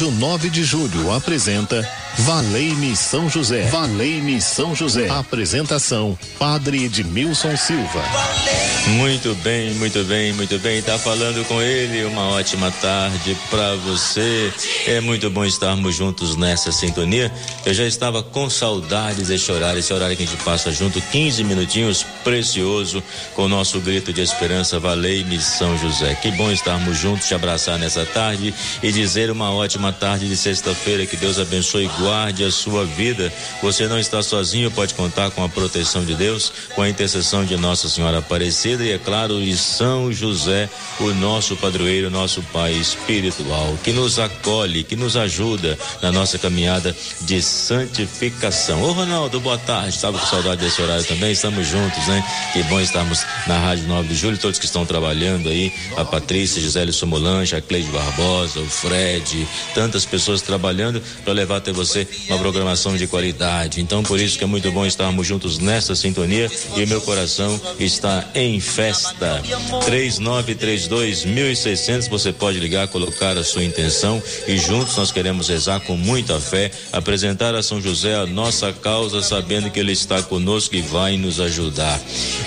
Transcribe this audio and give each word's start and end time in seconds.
Rádio 0.00 0.12
9 0.12 0.48
de 0.48 0.64
Julho 0.64 1.12
apresenta 1.12 1.86
Valei-me 2.18 2.96
São 2.96 3.28
José. 3.28 3.66
Valei-me 3.66 4.40
São 4.40 4.74
José. 4.74 5.08
Apresentação: 5.10 6.18
Padre 6.38 6.84
Edmilson 6.84 7.56
Silva. 7.56 8.02
Muito 8.96 9.34
bem, 9.36 9.74
muito 9.74 10.02
bem, 10.04 10.32
muito 10.32 10.58
bem. 10.58 10.82
Tá 10.82 10.98
falando 10.98 11.46
com 11.46 11.60
ele. 11.62 12.04
Uma 12.04 12.30
ótima 12.30 12.70
tarde 12.70 13.36
para 13.48 13.76
você. 13.76 14.52
É 14.86 15.00
muito 15.00 15.30
bom 15.30 15.44
estarmos 15.44 15.94
juntos 15.94 16.36
nessa 16.36 16.72
sintonia. 16.72 17.32
Eu 17.64 17.74
já 17.74 17.84
estava 17.84 18.22
com 18.22 18.48
saudades 18.50 19.28
desse 19.28 19.52
horário, 19.52 19.78
esse 19.78 19.92
horário 19.92 20.16
que 20.16 20.22
a 20.22 20.26
gente 20.26 20.42
passa 20.42 20.72
junto, 20.72 21.00
15 21.00 21.44
minutinhos 21.44 22.04
precioso 22.22 23.02
com 23.34 23.44
o 23.44 23.48
nosso 23.48 23.80
grito 23.80 24.12
de 24.12 24.20
esperança. 24.20 24.78
Valei-me 24.78 25.40
São 25.40 25.76
José. 25.78 26.14
Que 26.14 26.30
bom 26.30 26.50
estarmos 26.50 26.98
juntos, 26.98 27.26
te 27.26 27.34
abraçar 27.34 27.78
nessa 27.78 28.04
tarde 28.04 28.54
e 28.82 28.92
dizer 28.92 29.30
uma 29.30 29.52
ótima 29.52 29.92
tarde 29.92 30.28
de 30.28 30.36
sexta-feira. 30.36 31.06
Que 31.06 31.16
Deus 31.16 31.38
abençoe 31.38 31.84
e 31.84 32.00
guarde 32.00 32.44
a 32.44 32.50
sua 32.50 32.84
vida. 32.84 33.32
Você 33.62 33.86
não 33.86 33.98
está 33.98 34.22
sozinho, 34.22 34.70
pode 34.70 34.94
contar 34.94 35.30
com 35.30 35.44
a 35.44 35.48
proteção 35.48 36.04
de 36.04 36.14
Deus, 36.14 36.52
com 36.74 36.82
a 36.82 36.88
intercessão 36.88 37.44
de 37.44 37.56
Nossa 37.56 37.88
Senhora 37.88 38.18
Aparecida 38.18 38.84
e, 38.84 38.92
é 38.92 38.98
claro, 38.98 39.40
de 39.40 39.56
São 39.56 40.12
José, 40.12 40.68
o 40.98 41.12
nosso 41.14 41.56
padroeiro, 41.56 42.10
nosso 42.10 42.42
Pai 42.52 42.72
espiritual, 42.72 43.78
que 43.82 43.92
nos 43.92 44.18
acolhe, 44.18 44.82
que 44.82 44.96
nos 44.96 45.16
ajuda 45.16 45.78
na 46.02 46.10
nossa 46.10 46.38
caminhada 46.38 46.96
de 47.20 47.40
santificação. 47.42 48.82
Ô 48.82 48.92
Ronaldo, 48.92 49.40
boa 49.40 49.58
tarde. 49.58 49.90
Estava 49.90 50.18
com 50.18 50.26
saudade 50.26 50.60
desse 50.60 50.80
horário 50.82 51.04
também. 51.04 51.32
Estamos 51.32 51.66
juntos, 51.66 52.08
né? 52.10 52.24
Que 52.52 52.62
bom 52.64 52.80
estarmos 52.80 53.24
na 53.46 53.58
Rádio 53.58 53.86
9 53.86 54.08
de 54.08 54.14
Julho, 54.16 54.36
todos 54.36 54.58
que 54.58 54.64
estão 54.64 54.84
trabalhando 54.84 55.48
aí, 55.48 55.72
a 55.96 56.04
Patrícia, 56.04 56.60
Gisele 56.60 56.92
Somolange, 56.92 57.54
a 57.54 57.60
Cleide 57.60 57.88
Barbosa, 57.90 58.60
o 58.60 58.66
Fred, 58.66 59.46
tantas 59.74 60.04
pessoas 60.04 60.42
trabalhando 60.42 61.00
para 61.24 61.32
levar 61.32 61.58
até 61.58 61.72
você 61.72 62.06
uma 62.28 62.38
programação 62.38 62.96
de 62.96 63.06
qualidade. 63.06 63.80
Então, 63.80 64.02
por 64.02 64.18
isso 64.18 64.36
que 64.36 64.44
é 64.44 64.46
muito 64.46 64.70
bom 64.72 64.84
estarmos 64.84 65.26
juntos 65.26 65.58
nessa 65.58 65.94
sintonia 65.94 66.50
e 66.76 66.84
meu 66.84 67.00
coração 67.00 67.60
está 67.78 68.28
em 68.34 68.58
festa. 68.58 69.40
3932 69.84 71.24
1600, 71.24 72.08
você 72.08 72.32
pode 72.32 72.58
ligar, 72.58 72.88
colocar 72.88 73.38
a 73.38 73.44
sua 73.44 73.62
intenção 73.62 74.20
e 74.48 74.58
juntos 74.58 74.96
nós 74.96 75.12
queremos 75.12 75.48
rezar 75.48 75.80
com 75.80 75.96
muita 75.96 76.40
fé, 76.40 76.72
apresentar 76.92 77.54
a 77.54 77.62
São 77.62 77.80
José 77.80 78.14
a 78.14 78.26
nossa 78.26 78.72
causa, 78.72 79.22
sabendo 79.22 79.70
que 79.70 79.78
ele 79.78 79.92
está 79.92 80.22
conosco 80.22 80.74
e 80.74 80.80
vai 80.80 81.16
nos 81.16 81.38
ajudar. 81.38 81.99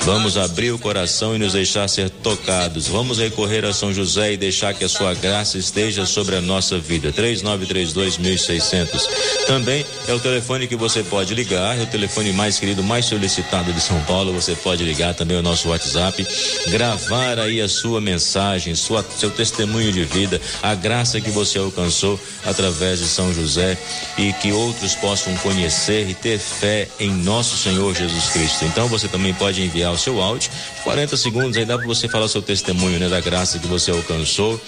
Vamos 0.03 0.35
abrir 0.35 0.71
o 0.71 0.79
coração 0.79 1.33
e 1.33 1.39
nos 1.39 1.53
deixar 1.53 1.87
ser 1.87 2.09
tocados. 2.09 2.87
Vamos 2.87 3.19
recorrer 3.19 3.63
a 3.63 3.71
São 3.71 3.93
José 3.93 4.33
e 4.33 4.37
deixar 4.37 4.73
que 4.73 4.83
a 4.83 4.89
sua 4.89 5.13
graça 5.13 5.57
esteja 5.57 6.05
sobre 6.05 6.35
a 6.35 6.41
nossa 6.41 6.77
vida. 6.77 7.11
3932 7.11 8.17
1600. 8.17 9.07
Também 9.47 9.85
é 10.07 10.13
o 10.13 10.19
telefone 10.19 10.67
que 10.67 10.75
você 10.75 11.03
pode 11.03 11.33
ligar, 11.33 11.77
é 11.77 11.83
o 11.83 11.87
telefone 11.87 12.33
mais 12.33 12.59
querido, 12.59 12.83
mais 12.83 13.05
solicitado 13.05 13.71
de 13.71 13.79
São 13.79 13.99
Paulo. 14.01 14.33
Você 14.33 14.55
pode 14.55 14.83
ligar 14.83 15.13
também 15.13 15.37
o 15.37 15.41
nosso 15.41 15.69
WhatsApp, 15.69 16.25
gravar 16.67 17.39
aí 17.39 17.61
a 17.61 17.69
sua 17.69 18.01
mensagem, 18.01 18.75
sua, 18.75 19.05
seu 19.17 19.31
testemunho 19.31 19.91
de 19.91 20.03
vida, 20.03 20.41
a 20.61 20.75
graça 20.75 21.21
que 21.21 21.29
você 21.29 21.59
alcançou 21.59 22.19
através 22.43 22.99
de 22.99 23.05
São 23.05 23.33
José 23.33 23.77
e 24.17 24.33
que 24.33 24.51
outros 24.51 24.95
possam 24.95 25.33
conhecer 25.37 26.09
e 26.09 26.13
ter 26.13 26.39
fé 26.39 26.89
em 26.99 27.09
nosso 27.09 27.57
Senhor 27.57 27.95
Jesus 27.95 28.29
Cristo. 28.31 28.65
Então 28.65 28.87
você 28.87 29.07
também 29.07 29.33
pode 29.33 29.42
enviar 29.51 29.91
o 29.91 29.97
seu 29.97 30.21
áudio, 30.21 30.49
40 30.83 31.17
segundos 31.17 31.57
aí 31.57 31.65
dá 31.65 31.77
para 31.77 31.87
você 31.87 32.07
falar 32.07 32.25
o 32.25 32.29
seu 32.29 32.41
testemunho, 32.41 32.99
né, 32.99 33.07
da 33.09 33.19
graça 33.19 33.59
que 33.59 33.67
você 33.67 33.91
alcançou 33.91 34.59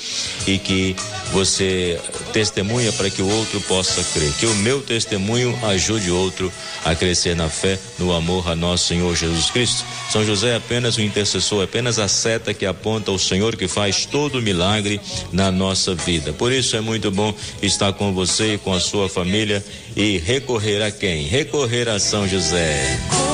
e 0.47 0.57
que 0.57 0.95
você 1.31 1.99
testemunha 2.31 2.91
para 2.93 3.09
que 3.09 3.21
o 3.21 3.29
outro 3.29 3.59
possa 3.61 4.03
crer. 4.13 4.31
Que 4.33 4.45
o 4.45 4.55
meu 4.55 4.81
testemunho 4.81 5.57
ajude 5.65 6.11
outro 6.11 6.51
a 6.83 6.95
crescer 6.95 7.35
na 7.35 7.49
fé, 7.49 7.77
no 7.99 8.13
amor 8.13 8.49
a 8.49 8.55
nosso 8.55 8.87
Senhor 8.87 9.15
Jesus 9.15 9.49
Cristo. 9.49 9.83
São 10.09 10.23
José 10.25 10.49
é 10.49 10.55
apenas 10.55 10.97
o 10.97 11.01
intercessor, 11.01 11.61
é 11.61 11.65
apenas 11.65 11.99
a 11.99 12.07
seta 12.07 12.53
que 12.53 12.65
aponta 12.65 13.11
ao 13.11 13.19
Senhor 13.19 13.55
que 13.55 13.67
faz 13.67 14.05
todo 14.05 14.39
o 14.39 14.41
milagre 14.41 15.01
na 15.31 15.51
nossa 15.51 15.93
vida. 15.93 16.31
Por 16.33 16.51
isso 16.51 16.75
é 16.75 16.81
muito 16.81 17.11
bom 17.11 17.33
estar 17.61 17.91
com 17.93 18.13
você 18.13 18.53
e 18.53 18.57
com 18.57 18.73
a 18.73 18.79
sua 18.79 19.09
família 19.09 19.63
e 19.95 20.17
recorrer 20.17 20.81
a 20.81 20.91
quem? 20.91 21.23
Recorrer 21.23 21.89
a 21.89 21.99
São 21.99 22.27
José. 22.27 23.24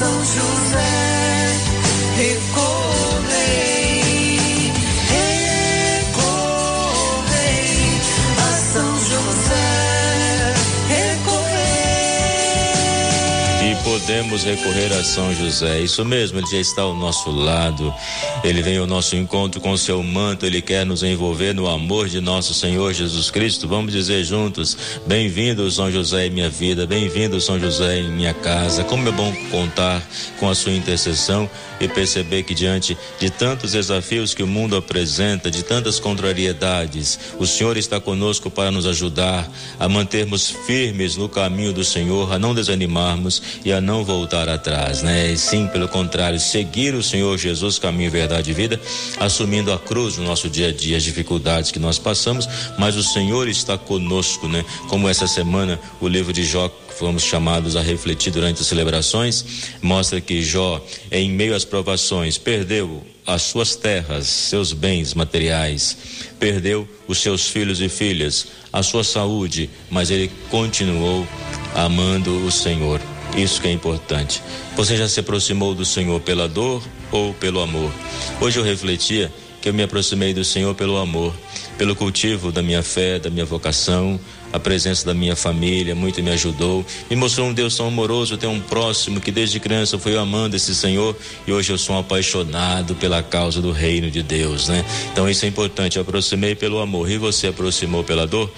Recorrei 0.00 0.06
a 0.06 0.06
São 0.06 0.24
José, 0.24 1.60
podemos 14.00 14.44
recorrer 14.44 14.92
a 14.92 15.04
São 15.04 15.32
José. 15.34 15.80
Isso 15.80 16.04
mesmo, 16.04 16.38
ele 16.38 16.46
já 16.46 16.56
está 16.56 16.82
ao 16.82 16.94
nosso 16.94 17.30
lado. 17.30 17.92
Ele 18.42 18.62
vem 18.62 18.78
ao 18.78 18.86
nosso 18.86 19.14
encontro 19.14 19.60
com 19.60 19.76
seu 19.76 20.02
manto, 20.02 20.46
ele 20.46 20.62
quer 20.62 20.86
nos 20.86 21.02
envolver 21.02 21.54
no 21.54 21.68
amor 21.68 22.08
de 22.08 22.20
nosso 22.20 22.54
Senhor 22.54 22.92
Jesus 22.94 23.30
Cristo. 23.30 23.68
Vamos 23.68 23.92
dizer 23.92 24.24
juntos: 24.24 24.76
Bem-vindo, 25.06 25.70
São 25.70 25.90
José, 25.90 26.26
em 26.26 26.30
minha 26.30 26.48
vida, 26.48 26.86
bem-vindo, 26.86 27.40
São 27.40 27.60
José, 27.60 28.00
em 28.00 28.10
minha 28.10 28.32
casa. 28.32 28.84
Como 28.84 29.06
é 29.08 29.12
bom 29.12 29.32
contar 29.50 30.02
com 30.38 30.48
a 30.48 30.54
sua 30.54 30.72
intercessão 30.72 31.48
e 31.78 31.88
perceber 31.88 32.42
que, 32.42 32.54
diante 32.54 32.96
de 33.18 33.30
tantos 33.30 33.72
desafios 33.72 34.34
que 34.34 34.42
o 34.42 34.46
mundo 34.46 34.76
apresenta, 34.76 35.50
de 35.50 35.62
tantas 35.62 36.00
contrariedades, 36.00 37.18
o 37.38 37.46
Senhor 37.46 37.76
está 37.76 38.00
conosco 38.00 38.50
para 38.50 38.70
nos 38.70 38.86
ajudar 38.86 39.48
a 39.78 39.88
mantermos 39.88 40.50
firmes 40.66 41.16
no 41.16 41.28
caminho 41.28 41.72
do 41.72 41.84
Senhor, 41.84 42.32
a 42.32 42.38
não 42.38 42.54
desanimarmos 42.54 43.42
e 43.64 43.72
a 43.72 43.80
não 43.80 43.89
voltar 44.04 44.48
atrás, 44.48 45.02
né? 45.02 45.32
E 45.32 45.36
sim, 45.36 45.66
pelo 45.66 45.88
contrário, 45.88 46.38
seguir 46.38 46.94
o 46.94 47.02
Senhor 47.02 47.36
Jesus, 47.36 47.78
caminho, 47.78 48.10
verdade 48.10 48.50
e 48.50 48.54
vida, 48.54 48.80
assumindo 49.18 49.72
a 49.72 49.78
cruz 49.78 50.16
no 50.16 50.24
nosso 50.24 50.48
dia 50.48 50.68
a 50.68 50.72
dia, 50.72 50.96
as 50.96 51.02
dificuldades 51.02 51.70
que 51.70 51.78
nós 51.78 51.98
passamos, 51.98 52.48
mas 52.78 52.96
o 52.96 53.02
Senhor 53.02 53.48
está 53.48 53.76
conosco, 53.76 54.48
né? 54.48 54.64
Como 54.88 55.08
essa 55.08 55.26
semana 55.26 55.78
o 56.00 56.08
livro 56.08 56.32
de 56.32 56.44
Jó 56.44 56.70
fomos 56.98 57.22
chamados 57.22 57.76
a 57.76 57.82
refletir 57.82 58.32
durante 58.32 58.60
as 58.60 58.66
celebrações, 58.66 59.44
mostra 59.82 60.20
que 60.20 60.42
Jó, 60.42 60.84
em 61.10 61.30
meio 61.30 61.54
às 61.54 61.64
provações, 61.64 62.38
perdeu 62.38 63.02
as 63.26 63.42
suas 63.42 63.74
terras, 63.76 64.26
seus 64.26 64.72
bens 64.72 65.14
materiais, 65.14 65.96
perdeu 66.38 66.88
os 67.06 67.18
seus 67.18 67.48
filhos 67.48 67.80
e 67.80 67.88
filhas, 67.88 68.48
a 68.72 68.82
sua 68.82 69.04
saúde, 69.04 69.70
mas 69.90 70.10
ele 70.10 70.30
continuou 70.50 71.26
amando 71.74 72.44
o 72.44 72.50
Senhor. 72.50 73.00
Isso 73.36 73.60
que 73.60 73.68
é 73.68 73.72
importante. 73.72 74.42
Você 74.76 74.96
já 74.96 75.08
se 75.08 75.20
aproximou 75.20 75.74
do 75.74 75.84
Senhor 75.84 76.20
pela 76.20 76.48
dor 76.48 76.82
ou 77.10 77.32
pelo 77.34 77.60
amor? 77.60 77.92
Hoje 78.40 78.58
eu 78.58 78.64
refletia 78.64 79.32
que 79.60 79.68
eu 79.68 79.74
me 79.74 79.82
aproximei 79.82 80.32
do 80.32 80.44
Senhor 80.44 80.74
pelo 80.74 80.96
amor, 80.96 81.34
pelo 81.76 81.94
cultivo 81.94 82.50
da 82.50 82.62
minha 82.62 82.82
fé, 82.82 83.18
da 83.18 83.28
minha 83.28 83.44
vocação, 83.44 84.18
a 84.52 84.58
presença 84.58 85.04
da 85.04 85.14
minha 85.14 85.36
família, 85.36 85.94
muito 85.94 86.22
me 86.22 86.30
ajudou. 86.30 86.84
Me 87.08 87.16
mostrou 87.16 87.46
um 87.46 87.52
Deus 87.52 87.76
tão 87.76 87.86
amoroso, 87.86 88.36
tem 88.36 88.48
um 88.48 88.60
próximo 88.60 89.20
que 89.20 89.30
desde 89.30 89.60
criança 89.60 89.98
foi 89.98 90.16
amando 90.16 90.56
esse 90.56 90.74
Senhor 90.74 91.16
e 91.46 91.52
hoje 91.52 91.72
eu 91.72 91.78
sou 91.78 91.96
um 91.96 91.98
apaixonado 91.98 92.94
pela 92.94 93.22
causa 93.22 93.60
do 93.60 93.70
reino 93.70 94.10
de 94.10 94.22
Deus, 94.22 94.68
né? 94.68 94.84
Então 95.12 95.28
isso 95.28 95.44
é 95.44 95.48
importante. 95.48 95.96
Eu 95.96 96.02
aproximei 96.02 96.54
pelo 96.54 96.80
amor 96.80 97.10
e 97.10 97.18
você 97.18 97.48
aproximou 97.48 98.02
pela 98.02 98.26
dor. 98.26 98.50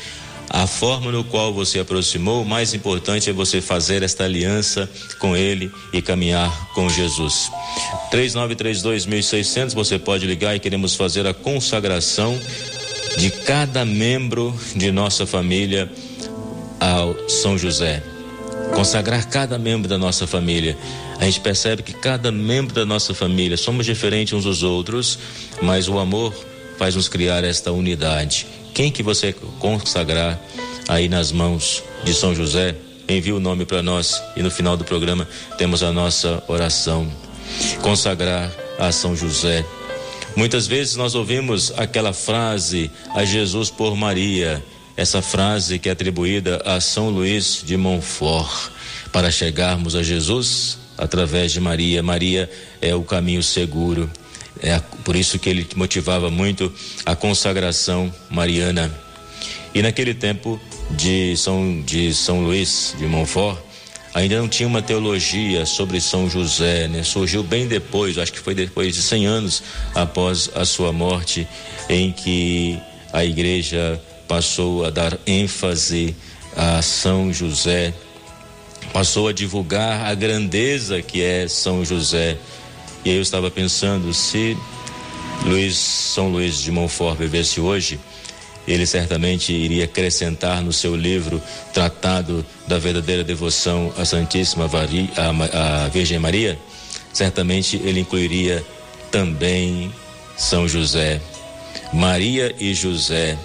A 0.52 0.66
forma 0.66 1.10
no 1.10 1.24
qual 1.24 1.50
você 1.50 1.78
aproximou, 1.78 2.42
o 2.42 2.44
mais 2.44 2.74
importante 2.74 3.30
é 3.30 3.32
você 3.32 3.62
fazer 3.62 4.02
esta 4.02 4.24
aliança 4.24 4.88
com 5.18 5.34
Ele 5.34 5.72
e 5.94 6.02
caminhar 6.02 6.68
com 6.74 6.90
Jesus. 6.90 7.50
3932.600, 8.12 9.72
você 9.72 9.98
pode 9.98 10.26
ligar 10.26 10.54
e 10.54 10.60
queremos 10.60 10.94
fazer 10.94 11.26
a 11.26 11.32
consagração 11.32 12.38
de 13.16 13.30
cada 13.30 13.82
membro 13.82 14.54
de 14.76 14.92
nossa 14.92 15.26
família 15.26 15.90
ao 16.78 17.30
São 17.30 17.56
José. 17.56 18.02
Consagrar 18.74 19.30
cada 19.30 19.58
membro 19.58 19.88
da 19.88 19.96
nossa 19.96 20.26
família. 20.26 20.76
A 21.18 21.24
gente 21.24 21.40
percebe 21.40 21.82
que 21.82 21.94
cada 21.94 22.30
membro 22.30 22.74
da 22.74 22.84
nossa 22.84 23.14
família 23.14 23.56
somos 23.56 23.86
diferentes 23.86 24.34
uns 24.34 24.44
dos 24.44 24.62
outros, 24.62 25.18
mas 25.62 25.88
o 25.88 25.98
amor 25.98 26.34
faz 26.82 26.96
nos 26.96 27.06
criar 27.06 27.44
esta 27.44 27.70
unidade. 27.70 28.44
Quem 28.74 28.90
que 28.90 29.04
você 29.04 29.32
consagrar 29.60 30.36
aí 30.88 31.08
nas 31.08 31.30
mãos 31.30 31.80
de 32.02 32.12
São 32.12 32.34
José, 32.34 32.74
envie 33.08 33.32
o 33.32 33.38
nome 33.38 33.64
para 33.64 33.84
nós 33.84 34.20
e 34.34 34.42
no 34.42 34.50
final 34.50 34.76
do 34.76 34.82
programa 34.82 35.28
temos 35.56 35.84
a 35.84 35.92
nossa 35.92 36.42
oração. 36.48 37.08
Consagrar 37.82 38.50
a 38.80 38.90
São 38.90 39.14
José. 39.14 39.64
Muitas 40.34 40.66
vezes 40.66 40.96
nós 40.96 41.14
ouvimos 41.14 41.72
aquela 41.76 42.12
frase 42.12 42.90
a 43.14 43.24
Jesus 43.24 43.70
por 43.70 43.94
Maria, 43.94 44.60
essa 44.96 45.22
frase 45.22 45.78
que 45.78 45.88
é 45.88 45.92
atribuída 45.92 46.62
a 46.64 46.80
São 46.80 47.10
Luís 47.10 47.62
de 47.64 47.76
Montfort. 47.76 48.72
Para 49.12 49.30
chegarmos 49.30 49.94
a 49.94 50.02
Jesus 50.02 50.78
através 50.98 51.52
de 51.52 51.60
Maria, 51.60 52.02
Maria 52.02 52.50
é 52.80 52.92
o 52.92 53.04
caminho 53.04 53.40
seguro. 53.40 54.10
É 54.62 54.80
por 55.04 55.16
isso 55.16 55.38
que 55.38 55.48
ele 55.48 55.66
motivava 55.74 56.30
muito 56.30 56.72
a 57.04 57.16
consagração 57.16 58.12
mariana. 58.30 58.92
E 59.74 59.82
naquele 59.82 60.14
tempo 60.14 60.60
de 60.90 61.36
São, 61.36 61.82
de 61.82 62.14
São 62.14 62.44
Luís 62.44 62.94
de 62.98 63.06
Montfort, 63.06 63.58
ainda 64.14 64.38
não 64.38 64.48
tinha 64.48 64.68
uma 64.68 64.82
teologia 64.82 65.66
sobre 65.66 66.00
São 66.00 66.28
José, 66.28 66.86
né? 66.88 67.02
Surgiu 67.02 67.42
bem 67.42 67.66
depois, 67.66 68.18
acho 68.18 68.32
que 68.32 68.38
foi 68.38 68.54
depois 68.54 68.94
de 68.94 69.02
100 69.02 69.26
anos 69.26 69.62
após 69.94 70.50
a 70.54 70.64
sua 70.64 70.92
morte, 70.92 71.48
em 71.88 72.12
que 72.12 72.78
a 73.12 73.24
igreja 73.24 74.00
passou 74.28 74.84
a 74.84 74.90
dar 74.90 75.18
ênfase 75.26 76.14
a 76.56 76.82
São 76.82 77.32
José, 77.32 77.92
passou 78.92 79.28
a 79.28 79.32
divulgar 79.32 80.06
a 80.06 80.14
grandeza 80.14 81.00
que 81.00 81.22
é 81.22 81.48
São 81.48 81.84
José. 81.84 82.36
E 83.04 83.10
aí 83.10 83.16
eu 83.16 83.22
estava 83.22 83.50
pensando, 83.50 84.12
se 84.14 84.56
Luiz, 85.44 85.76
São 85.76 86.28
Luís 86.28 86.58
de 86.58 86.70
Montfort 86.70 87.18
vivesse 87.18 87.60
hoje, 87.60 87.98
ele 88.66 88.86
certamente 88.86 89.52
iria 89.52 89.84
acrescentar 89.84 90.62
no 90.62 90.72
seu 90.72 90.94
livro 90.94 91.42
Tratado 91.74 92.44
da 92.66 92.78
Verdadeira 92.78 93.24
Devoção 93.24 93.92
à 93.98 94.04
Santíssima 94.04 94.68
Vari, 94.68 95.10
a, 95.16 95.84
a 95.84 95.88
Virgem 95.88 96.18
Maria, 96.18 96.58
certamente 97.12 97.76
ele 97.76 98.00
incluiria 98.00 98.64
também 99.10 99.92
São 100.36 100.68
José. 100.68 101.20
Maria 101.92 102.54
e 102.58 102.72
José, 102.72 103.36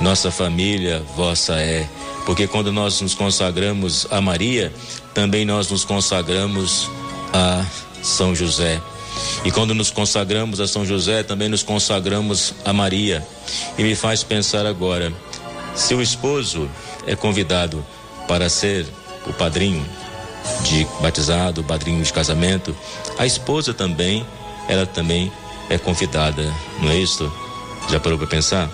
nossa 0.00 0.30
família 0.30 1.00
vossa 1.16 1.54
é, 1.54 1.88
porque 2.26 2.46
quando 2.48 2.72
nós 2.72 3.00
nos 3.00 3.14
consagramos 3.14 4.06
a 4.10 4.20
Maria, 4.20 4.72
também 5.14 5.44
nós 5.44 5.70
nos 5.70 5.84
consagramos 5.84 6.90
a 7.32 7.64
São 8.02 8.34
José. 8.34 8.82
E 9.46 9.50
quando 9.52 9.72
nos 9.76 9.92
consagramos 9.92 10.58
a 10.58 10.66
São 10.66 10.84
José, 10.84 11.22
também 11.22 11.48
nos 11.48 11.62
consagramos 11.62 12.52
a 12.64 12.72
Maria. 12.72 13.24
E 13.78 13.82
me 13.84 13.94
faz 13.94 14.24
pensar 14.24 14.66
agora: 14.66 15.12
se 15.72 15.94
o 15.94 16.02
esposo 16.02 16.68
é 17.06 17.14
convidado 17.14 17.86
para 18.26 18.48
ser 18.50 18.84
o 19.24 19.32
padrinho 19.32 19.86
de 20.64 20.84
batizado, 21.00 21.62
padrinho 21.62 22.02
de 22.02 22.12
casamento, 22.12 22.76
a 23.16 23.24
esposa 23.24 23.72
também, 23.72 24.26
ela 24.68 24.84
também 24.84 25.30
é 25.70 25.78
convidada, 25.78 26.52
não 26.82 26.90
é 26.90 26.96
isso? 26.96 27.32
Já 27.88 28.00
parou 28.00 28.18
para 28.18 28.26
pensar? 28.26 28.68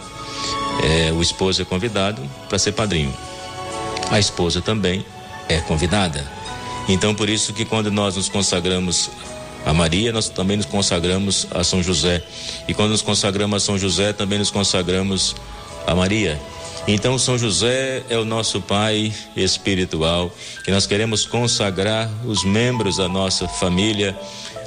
É, 0.83 1.13
o 1.13 1.21
esposo 1.21 1.61
é 1.61 1.67
convidado 1.67 2.23
para 2.49 2.59
ser 2.59 2.73
padrinho. 2.73 3.15
A 4.11 4.19
esposa 4.19 4.63
também 4.63 5.05
é 5.51 5.59
convidada. 5.61 6.27
Então, 6.89 7.15
por 7.15 7.29
isso 7.29 7.53
que 7.53 7.67
quando 7.67 7.91
nós 7.91 8.17
nos 8.17 8.31
consagramos 8.31 9.11
a 9.65 9.73
Maria, 9.73 10.13
nós 10.13 10.29
também 10.29 10.57
nos 10.57 10.67
consagramos 10.67 11.47
a 11.51 11.63
São 11.63 11.83
José. 11.83 12.23
E 12.67 12.75
quando 12.75 12.91
nos 12.91 13.03
consagramos 13.03 13.63
a 13.63 13.65
São 13.65 13.79
José, 13.79 14.13
também 14.13 14.39
nos 14.39 14.51
consagramos 14.51 15.37
a 15.87 15.95
Maria. 15.95 16.41
Então, 16.87 17.17
São 17.17 17.39
José 17.39 18.03
é 18.11 18.19
o 18.19 18.25
nosso 18.25 18.61
Pai 18.61 19.13
espiritual, 19.37 20.35
que 20.65 20.71
nós 20.73 20.85
queremos 20.85 21.25
consagrar 21.25 22.11
os 22.25 22.45
membros 22.45 22.97
da 22.97 23.09
nossa 23.09 23.47
família 23.47 24.19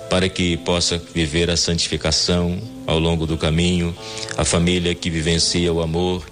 para 0.09 0.29
que 0.29 0.55
possa 0.57 1.01
viver 1.13 1.49
a 1.49 1.57
santificação 1.57 2.57
ao 2.87 2.99
longo 2.99 3.25
do 3.25 3.37
caminho, 3.37 3.93
a 4.37 4.45
família 4.45 4.95
que 4.95 5.09
vivencia 5.09 5.73
o 5.73 5.81
amor, 5.81 6.23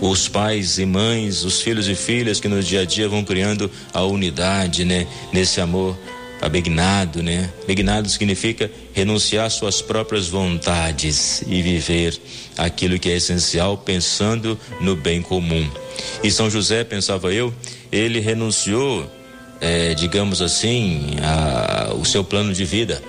os 0.00 0.26
pais 0.26 0.78
e 0.78 0.86
mães, 0.86 1.44
os 1.44 1.62
filhos 1.62 1.86
e 1.86 1.94
filhas 1.94 2.40
que 2.40 2.48
no 2.48 2.60
dia 2.60 2.80
a 2.80 2.84
dia 2.84 3.08
vão 3.08 3.22
criando 3.22 3.70
a 3.94 4.02
unidade, 4.02 4.84
né, 4.84 5.06
nesse 5.32 5.60
amor 5.60 5.96
abegnado, 6.40 7.22
né? 7.22 7.50
Abegnado 7.62 8.08
significa 8.08 8.70
renunciar 8.92 9.50
suas 9.50 9.80
próprias 9.80 10.28
vontades 10.28 11.42
e 11.46 11.62
viver 11.62 12.18
aquilo 12.56 12.98
que 12.98 13.10
é 13.10 13.16
essencial 13.16 13.78
pensando 13.78 14.58
no 14.80 14.94
bem 14.94 15.22
comum. 15.22 15.68
E 16.22 16.30
São 16.30 16.50
José, 16.50 16.84
pensava 16.84 17.32
eu, 17.32 17.52
ele 17.90 18.20
renunciou, 18.20 19.10
é, 19.60 19.94
digamos 19.94 20.42
assim, 20.42 21.16
a, 21.22 21.94
o 21.94 22.04
seu 22.04 22.22
plano 22.22 22.52
de 22.52 22.64
vida 22.64 23.02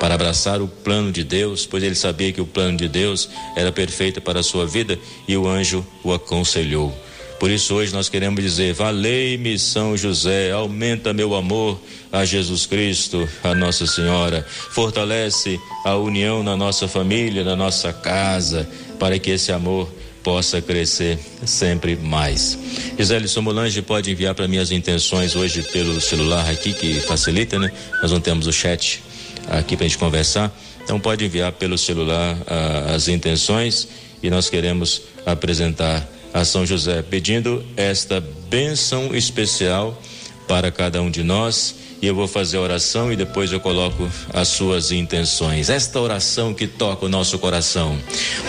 para 0.00 0.14
abraçar 0.14 0.62
o 0.62 0.68
plano 0.68 1.10
de 1.10 1.24
Deus, 1.24 1.66
pois 1.66 1.82
ele 1.82 1.94
sabia 1.94 2.32
que 2.32 2.40
o 2.40 2.46
plano 2.46 2.76
de 2.76 2.88
Deus 2.88 3.28
era 3.56 3.72
perfeito 3.72 4.20
para 4.20 4.40
a 4.40 4.42
sua 4.42 4.66
vida 4.66 4.98
e 5.26 5.36
o 5.36 5.48
anjo 5.48 5.84
o 6.04 6.12
aconselhou. 6.12 6.96
Por 7.38 7.50
isso 7.50 7.74
hoje 7.74 7.92
nós 7.92 8.08
queremos 8.08 8.42
dizer: 8.42 8.74
valei-me 8.74 9.58
São 9.58 9.96
José, 9.96 10.50
aumenta 10.50 11.12
meu 11.12 11.34
amor 11.34 11.80
a 12.10 12.24
Jesus 12.24 12.66
Cristo, 12.66 13.28
a 13.42 13.54
Nossa 13.54 13.86
Senhora, 13.86 14.44
fortalece 14.70 15.60
a 15.84 15.94
união 15.96 16.42
na 16.42 16.56
nossa 16.56 16.88
família, 16.88 17.44
na 17.44 17.54
nossa 17.54 17.92
casa, 17.92 18.68
para 18.98 19.18
que 19.18 19.30
esse 19.30 19.52
amor 19.52 19.88
possa 20.22 20.60
crescer 20.60 21.18
sempre 21.46 21.96
mais. 21.96 22.58
Gisele 22.98 23.28
Somolange 23.28 23.80
pode 23.82 24.10
enviar 24.10 24.34
para 24.34 24.48
mim 24.48 24.58
as 24.58 24.70
intenções 24.70 25.36
hoje 25.36 25.62
pelo 25.62 26.00
celular 26.00 26.50
aqui, 26.50 26.72
que 26.72 27.00
facilita, 27.00 27.58
né? 27.58 27.70
Nós 28.02 28.10
não 28.10 28.20
temos 28.20 28.46
o 28.46 28.52
chat 28.52 29.02
aqui 29.48 29.76
para 29.76 29.86
a 29.86 29.88
gente 29.88 29.98
conversar. 29.98 30.52
Então 30.82 30.98
pode 30.98 31.24
enviar 31.24 31.52
pelo 31.52 31.78
celular 31.78 32.36
ah, 32.46 32.94
as 32.94 33.08
intenções 33.08 33.88
e 34.22 34.28
nós 34.28 34.50
queremos 34.50 35.02
apresentar 35.24 36.06
a 36.32 36.44
São 36.44 36.64
José, 36.66 37.02
pedindo 37.02 37.64
esta 37.76 38.20
bênção 38.48 39.14
especial 39.14 40.00
para 40.46 40.70
cada 40.70 41.00
um 41.02 41.10
de 41.10 41.22
nós. 41.22 41.74
E 42.00 42.06
eu 42.06 42.14
vou 42.14 42.28
fazer 42.28 42.58
a 42.58 42.60
oração 42.60 43.12
e 43.12 43.16
depois 43.16 43.52
eu 43.52 43.58
coloco 43.58 44.08
as 44.32 44.48
suas 44.48 44.92
intenções. 44.92 45.68
Esta 45.68 46.00
oração 46.00 46.54
que 46.54 46.66
toca 46.66 47.06
o 47.06 47.08
nosso 47.08 47.38
coração. 47.38 47.98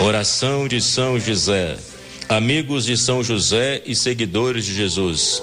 Oração 0.00 0.68
de 0.68 0.80
São 0.80 1.18
José. 1.18 1.76
Amigos 2.28 2.84
de 2.84 2.96
São 2.96 3.24
José 3.24 3.82
e 3.84 3.94
seguidores 3.96 4.64
de 4.64 4.72
Jesus. 4.72 5.42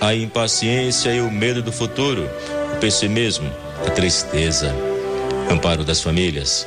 a 0.00 0.14
impaciência 0.14 1.14
e 1.14 1.20
o 1.20 1.30
medo 1.30 1.62
do 1.62 1.72
futuro, 1.72 2.28
o 2.72 2.76
pessimismo, 2.76 3.50
a 3.86 3.90
tristeza. 3.90 4.74
Amparo 5.50 5.84
das 5.84 6.00
famílias. 6.00 6.66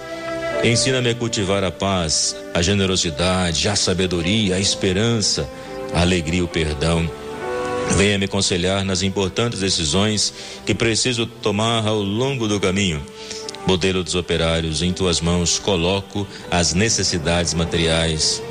Ensina-me 0.63 1.09
a 1.09 1.15
cultivar 1.15 1.63
a 1.63 1.71
paz, 1.71 2.35
a 2.53 2.61
generosidade, 2.61 3.69
a 3.69 3.75
sabedoria, 3.75 4.55
a 4.55 4.59
esperança, 4.59 5.47
a 5.93 6.01
alegria 6.01 6.39
e 6.39 6.43
o 6.43 6.47
perdão. 6.47 7.09
Venha 7.95 8.17
me 8.17 8.25
aconselhar 8.25 8.83
nas 8.83 9.01
importantes 9.01 9.59
decisões 9.59 10.33
que 10.65 10.73
preciso 10.73 11.25
tomar 11.25 11.87
ao 11.87 12.01
longo 12.01 12.47
do 12.47 12.59
caminho. 12.59 13.01
Modelo 13.67 14.03
dos 14.03 14.15
operários, 14.15 14.81
em 14.81 14.91
tuas 14.91 15.21
mãos 15.21 15.59
coloco 15.59 16.27
as 16.49 16.73
necessidades 16.73 17.53
materiais, 17.53 18.41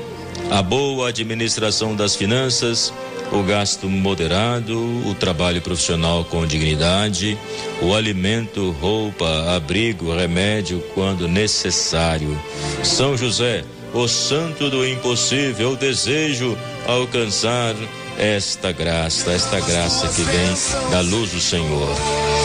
a 0.50 0.62
boa 0.62 1.08
administração 1.08 1.96
das 1.96 2.14
finanças, 2.14 2.92
o 3.32 3.42
gasto 3.42 3.88
moderado, 3.88 4.78
o 5.06 5.14
trabalho 5.14 5.60
profissional 5.60 6.24
com 6.24 6.46
dignidade, 6.46 7.38
o 7.82 7.94
alimento, 7.94 8.70
roupa, 8.80 9.54
abrigo, 9.54 10.14
remédio 10.14 10.82
quando 10.94 11.28
necessário. 11.28 12.38
São 12.82 13.16
José, 13.16 13.64
o 13.92 14.06
santo 14.06 14.70
do 14.70 14.86
impossível, 14.86 15.70
eu 15.70 15.76
desejo 15.76 16.56
alcançar 16.86 17.74
esta 18.18 18.72
graça, 18.72 19.32
esta 19.32 19.60
graça 19.60 20.08
que 20.08 20.22
vem 20.22 20.90
da 20.90 21.00
luz 21.00 21.30
do 21.30 21.40
Senhor. 21.40 22.35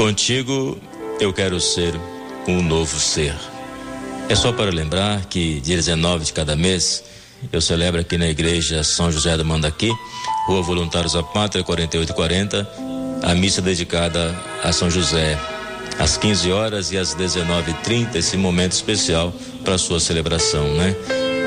Contigo 0.00 0.78
eu 1.20 1.30
quero 1.30 1.60
ser 1.60 1.94
um 2.48 2.62
novo 2.62 2.98
ser. 2.98 3.34
É 4.30 4.34
só 4.34 4.50
para 4.50 4.70
lembrar 4.70 5.26
que 5.26 5.60
dia 5.60 5.76
19 5.76 6.24
de 6.24 6.32
cada 6.32 6.56
mês 6.56 7.04
eu 7.52 7.60
celebro 7.60 8.00
aqui 8.00 8.16
na 8.16 8.26
igreja 8.26 8.82
São 8.82 9.12
José 9.12 9.36
do 9.36 9.44
Mandaqui, 9.44 9.92
Rua 10.46 10.62
Voluntários 10.62 11.12
da 11.12 11.22
Pátria 11.22 11.62
4840, 11.62 12.66
a 13.22 13.34
missa 13.34 13.60
dedicada 13.60 14.34
a 14.64 14.72
São 14.72 14.90
José, 14.90 15.38
às 15.98 16.16
15 16.16 16.50
horas 16.50 16.90
e 16.92 16.96
às 16.96 17.14
19h30, 17.14 18.14
esse 18.14 18.38
momento 18.38 18.72
especial 18.72 19.30
para 19.62 19.76
sua 19.76 20.00
celebração, 20.00 20.64
né? 20.76 20.96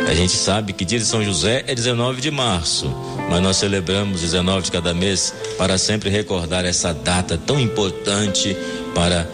A 0.08 0.14
gente 0.14 0.34
sabe 0.34 0.74
que 0.74 0.86
dia 0.86 1.00
de 1.00 1.06
São 1.06 1.24
José 1.24 1.64
é 1.68 1.74
19 1.74 2.22
de 2.22 2.30
março, 2.30 2.94
mas 3.30 3.42
nós 3.42 3.58
celebramos 3.58 4.22
19 4.22 4.64
de 4.64 4.72
cada 4.72 4.94
mês 4.94 5.34
para 5.58 5.78
sempre 5.78 6.10
recordar 6.10 6.66
essa 6.66 6.94
data 6.94 7.38
tão 7.38 7.60
importante 7.60 8.56
para 8.94 9.28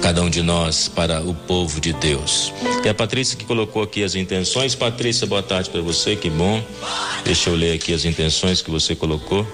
cada 0.00 0.22
um 0.22 0.30
de 0.30 0.42
nós, 0.42 0.88
para 0.88 1.20
o 1.20 1.34
povo 1.34 1.80
de 1.80 1.92
Deus. 1.94 2.52
É 2.84 2.90
a 2.90 2.94
Patrícia 2.94 3.36
que 3.36 3.44
colocou 3.44 3.82
aqui 3.82 4.02
as 4.04 4.14
intenções. 4.14 4.74
Patrícia, 4.74 5.26
boa 5.26 5.42
tarde 5.42 5.70
para 5.70 5.80
você, 5.80 6.14
que 6.14 6.28
bom. 6.28 6.62
Deixa 7.24 7.50
eu 7.50 7.56
ler 7.56 7.74
aqui 7.74 7.92
as 7.92 8.04
intenções 8.04 8.60
que 8.60 8.70
você 8.70 8.94
colocou. 8.94 9.46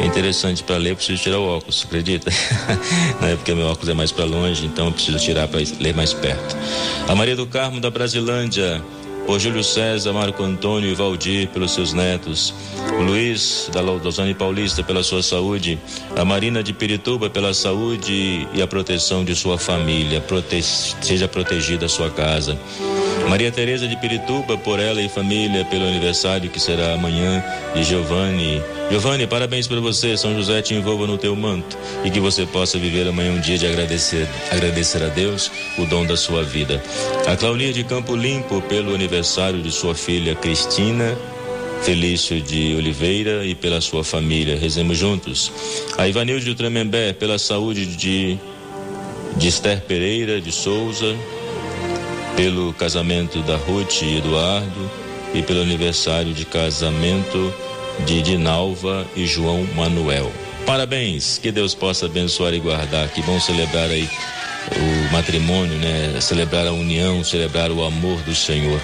É 0.00 0.06
interessante 0.06 0.62
para 0.62 0.76
ler, 0.76 0.92
eu 0.92 0.96
preciso 0.96 1.20
tirar 1.20 1.40
o 1.40 1.56
óculos, 1.56 1.84
acredita? 1.84 2.30
Não 3.20 3.28
é 3.28 3.34
porque 3.34 3.52
meu 3.52 3.66
óculos 3.66 3.88
é 3.88 3.94
mais 3.94 4.12
para 4.12 4.24
longe, 4.24 4.64
então 4.64 4.86
eu 4.86 4.92
preciso 4.92 5.18
tirar 5.18 5.48
para 5.48 5.60
ler 5.80 5.94
mais 5.94 6.14
perto. 6.14 6.56
A 7.08 7.14
Maria 7.16 7.34
do 7.34 7.46
Carmo 7.46 7.80
da 7.80 7.90
Brasilândia, 7.90 8.80
por 9.28 9.38
Júlio 9.38 9.62
César, 9.62 10.14
Marco 10.14 10.42
Antônio 10.42 10.88
e 10.88 10.94
Valdir 10.94 11.48
pelos 11.48 11.74
seus 11.74 11.92
netos, 11.92 12.54
o 12.98 13.02
Luiz 13.02 13.68
da 13.70 13.82
Lausanne 13.82 14.32
Paulista 14.32 14.82
pela 14.82 15.02
sua 15.02 15.22
saúde, 15.22 15.78
a 16.16 16.24
Marina 16.24 16.62
de 16.62 16.72
Pirituba 16.72 17.28
pela 17.28 17.52
saúde 17.52 18.48
e 18.54 18.62
a 18.62 18.66
proteção 18.66 19.22
de 19.26 19.36
sua 19.36 19.58
família, 19.58 20.18
Prote 20.22 20.62
seja 20.62 21.28
protegida 21.28 21.84
a 21.84 21.88
sua 21.90 22.08
casa. 22.08 22.58
Maria 23.28 23.52
Tereza 23.52 23.86
de 23.86 23.94
Pirituba, 23.94 24.56
por 24.56 24.80
ela 24.80 25.02
e 25.02 25.08
família, 25.08 25.62
pelo 25.66 25.86
aniversário 25.86 26.48
que 26.48 26.58
será 26.58 26.94
amanhã 26.94 27.44
de 27.74 27.84
Giovanni. 27.84 28.62
Giovanni, 28.90 29.26
parabéns 29.26 29.66
para 29.68 29.80
você. 29.80 30.16
São 30.16 30.34
José 30.34 30.62
te 30.62 30.74
envolva 30.74 31.06
no 31.06 31.18
teu 31.18 31.36
manto 31.36 31.76
e 32.02 32.10
que 32.10 32.20
você 32.20 32.46
possa 32.46 32.78
viver 32.78 33.06
amanhã 33.06 33.32
um 33.32 33.40
dia 33.40 33.58
de 33.58 33.66
agradecer, 33.66 34.26
agradecer 34.50 35.02
a 35.02 35.08
Deus 35.08 35.52
o 35.76 35.84
dom 35.84 36.06
da 36.06 36.16
sua 36.16 36.42
vida. 36.42 36.82
A 37.26 37.36
Claudia 37.36 37.70
de 37.70 37.84
Campo 37.84 38.16
Limpo, 38.16 38.62
pelo 38.62 38.94
aniversário 38.94 39.60
de 39.60 39.70
sua 39.70 39.94
filha 39.94 40.34
Cristina. 40.34 41.14
Felício 41.82 42.40
de 42.40 42.74
Oliveira 42.74 43.44
e 43.44 43.54
pela 43.54 43.80
sua 43.80 44.02
família. 44.02 44.58
Rezemos 44.58 44.96
juntos. 44.96 45.52
A 45.98 46.08
Ivanilde 46.08 46.46
de 46.46 46.54
Tremembé, 46.54 47.12
pela 47.12 47.38
saúde 47.38 47.86
de, 47.86 48.38
de 49.36 49.48
Esther 49.48 49.82
Pereira 49.82 50.40
de 50.40 50.50
Souza, 50.50 51.14
pelo 52.38 52.72
casamento 52.72 53.42
da 53.42 53.56
Ruth 53.56 54.02
e 54.02 54.18
Eduardo 54.18 54.90
e 55.34 55.42
pelo 55.42 55.60
aniversário 55.60 56.32
de 56.32 56.44
casamento 56.44 57.52
de 58.06 58.22
Dinalva 58.22 59.04
e 59.16 59.26
João 59.26 59.64
Manuel. 59.74 60.30
Parabéns, 60.64 61.36
que 61.38 61.50
Deus 61.50 61.74
possa 61.74 62.06
abençoar 62.06 62.54
e 62.54 62.60
guardar. 62.60 63.08
Que 63.08 63.22
bom 63.22 63.40
celebrar 63.40 63.90
aí 63.90 64.08
o 64.70 65.12
matrimônio, 65.12 65.76
né? 65.78 66.20
Celebrar 66.20 66.64
a 66.68 66.72
união, 66.72 67.24
celebrar 67.24 67.72
o 67.72 67.82
amor 67.82 68.20
do 68.20 68.32
Senhor. 68.36 68.80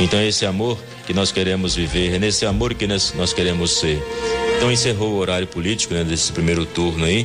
Então 0.00 0.20
esse 0.20 0.44
amor 0.44 0.76
que 1.06 1.14
nós 1.14 1.30
queremos 1.30 1.76
viver, 1.76 2.12
é 2.16 2.18
nesse 2.18 2.44
amor 2.44 2.74
que 2.74 2.88
nós, 2.88 3.32
queremos 3.32 3.78
ser. 3.78 4.02
Então 4.56 4.72
encerrou 4.72 5.12
o 5.12 5.18
horário 5.18 5.46
político, 5.46 5.94
né, 5.94 6.02
desse 6.02 6.32
primeiro 6.32 6.66
turno 6.66 7.04
aí. 7.04 7.24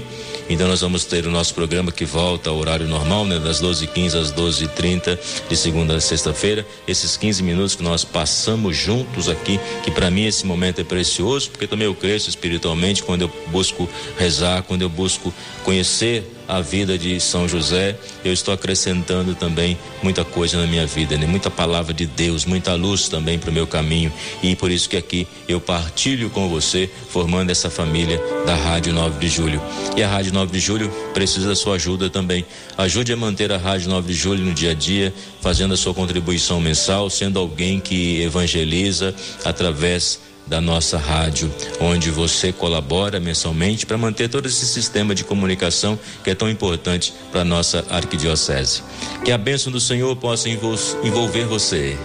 Então 0.50 0.68
nós 0.68 0.82
vamos 0.82 1.06
ter 1.06 1.26
o 1.26 1.32
nosso 1.32 1.54
programa 1.54 1.92
que 1.92 2.06
volta 2.06 2.50
ao 2.50 2.58
horário 2.58 2.88
normal, 2.88 3.26
né, 3.26 3.40
das 3.40 3.62
12h15 3.62 4.20
às 4.20 4.34
12h30, 4.34 5.18
de 5.50 5.58
segunda 5.58 5.96
a 5.96 6.02
sexta-feira. 6.02 6.66
Esses 6.88 7.16
15 7.18 7.44
minutos 7.44 7.76
que 7.76 7.84
nós 7.84 8.04
passamos 8.04 8.76
juntos 8.76 9.30
aqui, 9.30 9.60
que 9.84 9.92
para 9.92 10.12
mim 10.12 10.26
esse 10.26 10.46
momento 10.46 10.82
é 10.82 10.84
precioso, 10.84 11.50
porque 11.52 11.68
também 11.68 11.86
eu 11.88 11.96
cresço 11.96 12.30
espiritualmente 12.30 13.04
quando 13.04 13.24
eu 13.24 13.32
busco 13.48 13.90
rezar, 14.18 14.64
quando 14.64 14.82
eu 14.82 14.90
busco 14.90 15.34
conhecer 15.64 16.24
a 16.48 16.62
vida 16.62 16.98
de 16.98 17.20
São 17.20 17.48
José, 17.48 17.98
eu 18.24 18.34
estou 18.34 18.54
acrescentando 18.54 19.36
também 19.36 19.78
muita 20.04 20.24
coisa 20.24 20.60
na 20.60 20.68
minha 20.68 20.86
vida, 20.86 21.18
né? 21.18 21.26
muita 21.26 21.50
palavra 21.50 21.94
de 21.94 22.06
Deus, 22.06 22.46
muita 22.46 22.74
luz 22.74 23.08
também 23.08 23.40
para 23.40 23.50
o 23.50 23.54
meu 23.54 23.68
caminho. 23.68 24.12
E 24.42 24.56
por 24.56 24.72
isso 24.72 24.90
que 24.90 24.98
aqui 24.98 25.28
eu 25.48 25.60
partilho 25.60 26.30
com 26.30 26.50
você, 26.50 26.90
formando 27.10 27.50
essa 27.50 27.70
família 27.70 28.22
da 28.46 28.56
Rádio 28.56 28.94
9 28.94 29.20
de 29.20 29.28
Julho. 29.28 29.62
E 29.96 30.04
a 30.04 30.08
Rádio 30.08 30.34
9 30.34 30.52
de 30.52 30.60
Julho 30.60 30.90
precisa 31.14 31.48
da 31.48 31.56
sua 31.56 31.76
ajuda 31.76 32.10
também. 32.10 32.46
Ajude 32.78 33.14
a 33.14 33.18
manter 33.18 33.52
a 33.52 33.58
Rádio 33.58 33.90
9 33.90 34.12
de 34.12 34.18
Julho 34.18 34.44
no 34.44 34.54
dia 34.54 34.72
a 34.72 34.74
dia, 34.74 35.14
fazendo 35.42 35.74
a 35.74 35.78
sua 35.78 35.94
contribuição 35.94 36.60
mensal, 36.60 37.10
sendo 37.10 37.40
alguém 37.40 37.80
que 37.80 38.22
evangeliza 38.22 39.14
através 39.44 40.20
da 40.48 40.60
nossa 40.60 40.98
rádio, 40.98 41.54
onde 41.80 42.10
você 42.10 42.52
colabora 42.52 43.20
mensalmente 43.20 43.86
para 43.86 43.98
manter 43.98 44.30
todo 44.30 44.48
esse 44.48 44.66
sistema 44.66 45.16
de 45.16 45.24
comunicação 45.24 45.98
que 46.24 46.30
é 46.30 46.36
tão 46.36 46.50
importante 46.50 47.14
para 47.32 47.42
a 47.42 47.46
nossa 47.46 47.86
arquidiocese. 47.90 48.84
Que 49.24 49.32
a 49.32 49.38
bênção 49.38 49.72
do 49.72 49.80
Senhor 49.80 50.16
possa 50.16 50.50
envolver 50.50 51.46
você. 51.46 51.98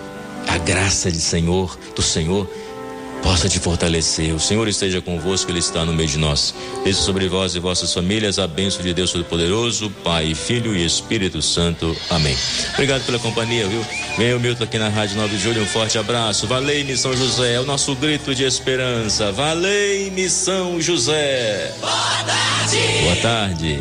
A 0.49 0.59
graça 0.59 1.11
de 1.11 1.21
Senhor, 1.21 1.77
do 1.95 2.03
Senhor 2.03 2.49
possa 3.37 3.51
te 3.51 3.61
fortalecer. 3.61 4.35
O 4.35 4.41
Senhor 4.41 4.67
esteja 4.67 5.03
convosco, 5.03 5.51
Ele 5.51 5.59
está 5.59 5.85
no 5.85 5.93
meio 5.93 6.09
de 6.09 6.17
nós. 6.17 6.55
Desça 6.83 7.03
sobre 7.03 7.29
vós 7.29 7.55
e 7.55 7.61
vossas 7.61 7.93
famílias 7.93 8.39
a 8.39 8.47
bênção 8.47 8.81
de 8.81 8.95
Deus 8.95 9.13
Todo-Poderoso, 9.13 9.91
Pai, 10.03 10.35
Filho 10.35 10.75
e 10.75 10.83
Espírito 10.83 11.43
Santo. 11.43 11.95
Amém. 12.09 12.35
Obrigado 12.73 13.05
pela 13.05 13.19
companhia, 13.19 13.69
viu? 13.69 13.85
Vem 14.17 14.33
o 14.33 14.41
Milton 14.41 14.65
aqui 14.65 14.79
na 14.79 14.89
Rádio 14.89 15.19
9 15.19 15.37
de 15.37 15.43
Julho, 15.43 15.63
um 15.63 15.67
forte 15.67 15.99
abraço. 15.99 16.47
Valei-me 16.47 16.97
São 16.97 17.15
José, 17.15 17.57
é 17.57 17.61
o 17.61 17.67
nosso 17.67 17.95
grito 17.95 18.35
de 18.35 18.43
esperança. 18.43 19.31
Valei-me 19.33 20.31
São 20.31 20.81
José. 20.81 21.75
Boa 21.79 22.25
tarde. 22.25 23.03
Boa 23.03 23.17
tarde. 23.17 23.81